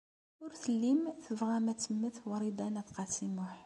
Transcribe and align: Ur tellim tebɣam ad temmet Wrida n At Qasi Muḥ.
Ur 0.43 0.51
tellim 0.61 1.01
tebɣam 1.25 1.65
ad 1.71 1.79
temmet 1.79 2.17
Wrida 2.29 2.67
n 2.69 2.79
At 2.81 2.89
Qasi 2.95 3.27
Muḥ. 3.35 3.53